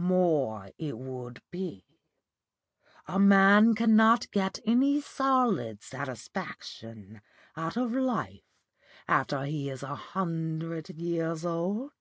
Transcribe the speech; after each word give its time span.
More 0.00 0.70
it 0.78 0.96
would 0.96 1.42
be. 1.50 1.84
A 3.08 3.18
man 3.18 3.74
cannot 3.74 4.30
get 4.30 4.60
any 4.64 5.00
solid 5.00 5.82
satisfaction 5.82 7.20
out 7.56 7.76
of 7.76 7.92
life 7.92 8.44
after 9.08 9.42
he 9.44 9.68
is 9.68 9.82
a 9.82 9.96
hundred 9.96 10.88
years 10.90 11.44
old. 11.44 11.94